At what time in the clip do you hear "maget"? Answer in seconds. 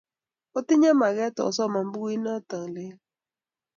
0.99-1.35